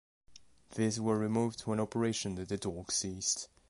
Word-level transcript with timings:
These 0.73 0.99
were 0.99 1.19
removed 1.19 1.61
when 1.67 1.79
operation 1.79 2.39
at 2.39 2.49
the 2.49 2.57
docks 2.57 2.95
ceased. 2.95 3.49